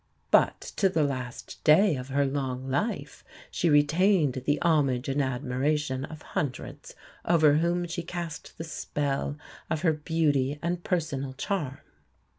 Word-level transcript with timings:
But 0.31 0.59
to 0.77 0.89
the 0.89 1.03
last 1.03 1.63
day 1.63 1.95
of 1.95 2.07
her 2.09 2.25
long 2.25 2.67
life 2.67 3.23
she 3.51 3.69
retained 3.69 4.41
the 4.47 4.59
homage 4.63 5.07
and 5.07 5.21
admiration 5.21 6.05
of 6.05 6.23
hundreds, 6.33 6.95
over 7.23 7.57
whom 7.57 7.85
she 7.85 8.01
cast 8.01 8.57
the 8.57 8.63
spell 8.63 9.37
of 9.69 9.83
her 9.83 9.93
beauty 9.93 10.57
and 10.63 10.83
personal 10.83 11.33
charm. 11.33 11.77